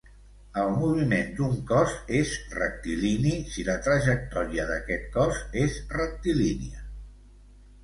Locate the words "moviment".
0.77-1.27